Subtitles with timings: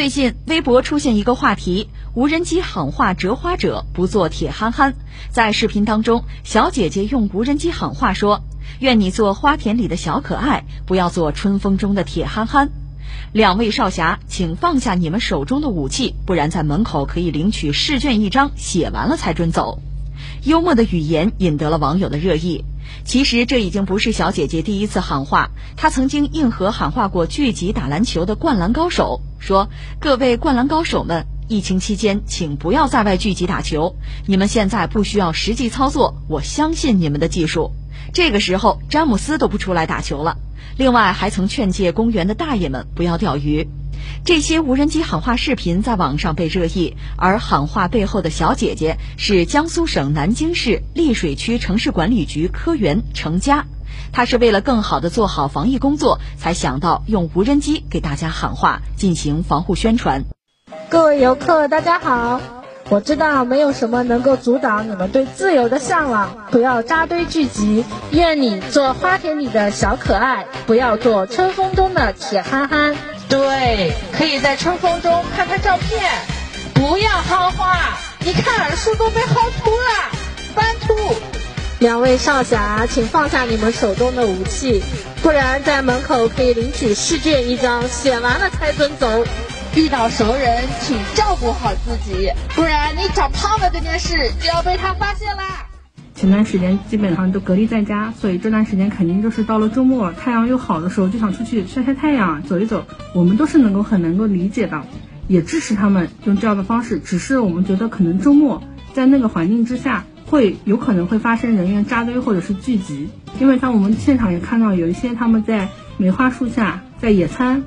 [0.00, 4.94] 最近微博出现一个话题：无人机喊话折花者不做铁憨憨。
[5.28, 8.42] 在视频当中，小姐姐用无人机喊话说
[8.80, 12.70] ：“愿你做花田里的小可爱，不要做春风中的铁憨憨。”
[13.34, 19.82] 两位少侠，请放下你们手中的武器，不然在门口可以领取试卷一张，写完了才准走。
[20.44, 22.64] 幽默的语言引得了网友的热议。
[23.04, 29.68] 其实这已经不是小姐姐第一次喊话，她曾经硬核喊话过聚集打篮球的灌篮高手，说
[30.00, 37.72] ：“各位灌篮高手们，疫情期间请不要在外聚集打球，你们现在不需要实际操作，我相信你们的技术。”
[38.12, 40.36] 这个时候，詹姆斯都不出来打球了。
[40.76, 43.68] 另外，还曾劝诫公园的大爷们不要钓鱼。
[44.24, 53.66] 这些无人机喊话视频在网上被热议，而喊话背后的小姐姐是江苏省南京市溧水区城市管理局科员程佳。
[54.12, 60.24] 她是为了更好的做好防疫工作，才想到用无人机给大家喊话，进行防护宣传。
[60.88, 62.40] 各位游客，大家好！
[62.88, 67.84] 我知道没有什么能够阻挡你们对自由的向往，不要扎堆聚集。
[68.10, 72.96] 愿你做花田里的小可爱，不要做春风中的铁憨憨。
[73.30, 76.02] 对，可以在春风中拍拍照片，
[76.74, 77.96] 不要薅花。
[78.18, 80.10] 你看，树都被薅秃了，
[80.54, 80.96] 斑秃。
[81.78, 84.82] 两位少侠，请放下你们手中的武器，
[85.22, 89.24] 不然在门口可以领取试卷一张，写完了才准走。
[89.76, 95.69] 遇到熟人，请照顾好自己，不然你长胖了这件事就要被他发现啦。
[96.20, 102.84] 前段时间基本上都隔离在家，所以这段时间肯定就是到了周末，太阳又好的时候，就想出去晒晒太阳，走一走。
[103.14, 104.82] 我们都是能够很能够理解的，
[105.28, 106.98] 也支持他们用这样的方式。
[106.98, 113.08] 只是我们觉得可能周末在那个环境之下，会有可能会发生人员扎堆或者是聚集。
[113.38, 117.62] 因为像我们现场也看到有一些他们在梅花树下在野餐，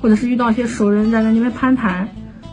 [0.00, 2.08] 或者是遇到一些熟人在那边攀谈，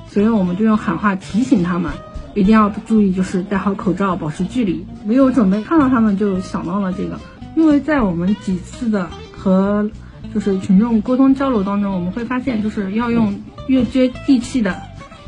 [0.10, 1.94] 所以我们就用喊话提醒他们。
[2.38, 4.86] 一定要注意，就是戴好口罩，保持距离。
[5.04, 7.20] 没有准备，看到他们就想到了这个。
[7.56, 9.90] 因为在我们几次的和
[10.32, 14.80] 就是群众沟通交流当中，我们会发现，就是要用越接地气的，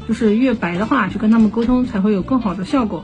[0.07, 3.03] 就是越白的话去跟他们沟通，才会有更好的效果。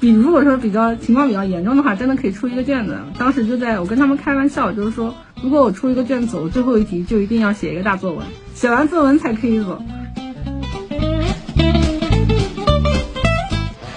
[0.00, 2.98] 比如果说比较情况比较严重的话，真的可以出一个卷子。
[3.18, 9.82] 当时就在我跟他们开玩笑，就是说，如果我出一个卷子，我最后一题就一定要写一个大作文，写完作文才可以走。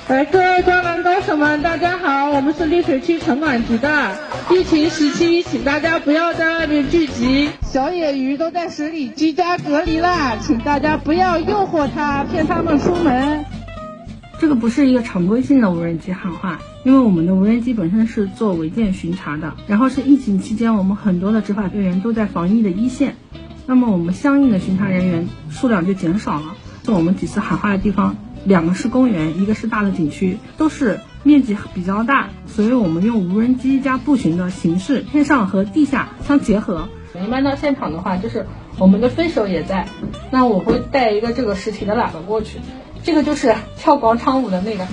[0.07, 4.15] 来，各位灌篮高手们，大家好，我们是溧水区城管局的。
[4.51, 13.45] 疫情时期，请大家不要在外面聚集，小野鱼都在水里居家隔离啦，请大家不要诱惑它，骗它们出门。
[14.39, 23.15] 这个不是一个常规性的无人机喊话，因为我们的无人机本身是做违建巡查的，然后是疫情期间，我们很多的执法队员都在防疫的一线，
[23.65, 26.55] 那么我们相应的巡查人员数量就减少了。
[26.85, 28.15] 是我们几次喊话的地方。
[28.45, 36.87] 两个是公园，一个是大的景区，都是面积比较大，所以我们用无人机加步行的形式，天上和地下相结合。
[37.15, 38.45] 一般到现场的话，就是
[38.77, 39.87] 我们的分手也在，
[40.31, 42.59] 那我会带一个这个实体的喇叭过去，
[43.03, 44.87] 这个就是跳广场舞的那个，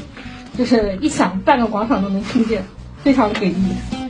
[0.56, 2.64] 就是一响，半个广场都能听见，
[3.02, 4.01] 非常给力。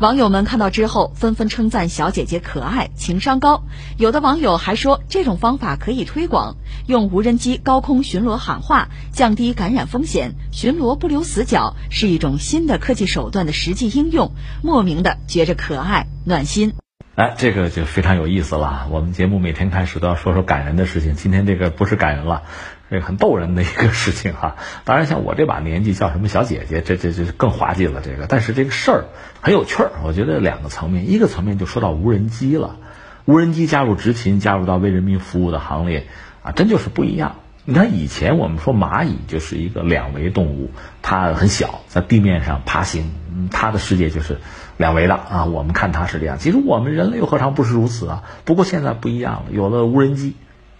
[0.00, 3.64] 网友们看到之后，纷纷称赞小姐姐可爱、情商高。
[3.96, 6.54] 有的网友还说，这种方法可以推广，
[6.86, 14.30] 用无人机高空巡逻喊话，降低感染风险，巡逻不留死角，是一种新的科技手段的实际应用。
[14.62, 16.74] 莫名的觉着可爱、暖心。
[17.18, 18.86] 哎，这个就非常有意思了。
[18.92, 22.44] 我们节目每天开始都要说说感人的事情，今天这个不是感人了。
[22.88, 28.28] 这个很逗人的一个事情哈，当然像我这把年纪叫什么小姐姐，这这这更滑稽了这个。
[28.28, 29.04] 但是这个事儿
[29.40, 32.76] 很有趣儿，我觉得两个层面，一个层面就说到无人机了，
[33.24, 36.06] 无人机加入执勤，加入到为人民服务的行列
[36.44, 37.34] 啊，真就是不一样。
[37.70, 40.70] 你看以前我们说蚂蚁就是一个两维动物，
[41.02, 43.10] 它很小，在地面上爬行，
[43.50, 44.38] 它的世界就是
[44.78, 45.44] 两维的啊。
[45.44, 48.22] 我们看它是这样，其实我们人类又何尝不是如此啊？
[48.46, 50.34] 不过现在不一样了，有了无人机。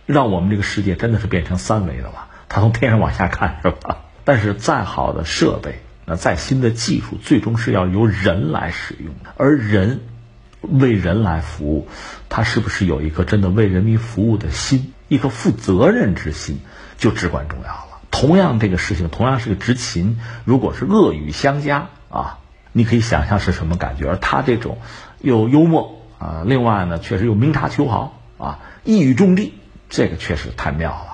[0.06, 3.99] 让我们这个世界真的是变成三维的了，它从天上往下看是吧？
[4.25, 9.34] 但是再好的设备，那再新的技术，最终是要由人来使用的。
[9.37, 10.00] 而人
[10.62, 11.88] 为人来服务，
[12.31, 16.60] 他是不是有一颗真的为人民服务的心，一颗负责任之心，
[16.99, 18.00] 就至关重要了。
[18.10, 22.38] 同样，这个事情同样是个执勤，如果是恶语相加啊，
[22.72, 24.08] 你可以想象是什么感觉。
[24.08, 24.78] 而他这种
[25.20, 29.52] 又幽默啊，另外呢，确实又明察秋毫啊，一语中的。
[29.90, 31.07] 这个确实太妙了。